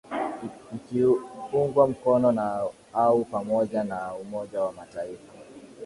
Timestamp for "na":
2.31-2.61, 3.83-4.15